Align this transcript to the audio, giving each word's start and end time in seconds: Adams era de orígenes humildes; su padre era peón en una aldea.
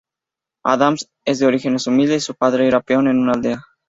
Adams 0.69 1.05
era 1.25 1.37
de 1.37 1.45
orígenes 1.45 1.85
humildes; 1.85 2.23
su 2.23 2.33
padre 2.33 2.67
era 2.67 2.81
peón 2.81 3.07
en 3.07 3.19
una 3.19 3.33
aldea. 3.33 3.63